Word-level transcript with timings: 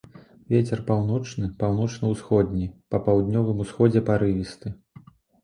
Вецер 0.51 0.79
паўночны, 0.87 1.49
паўночна-ўсходні, 1.59 2.65
па 2.95 3.01
паўднёвым 3.11 3.63
усходзе 3.67 4.05
парывісты. 4.11 4.67